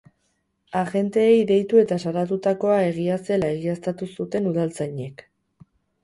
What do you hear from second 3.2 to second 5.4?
zela egiaztatu zuten udaltzainek.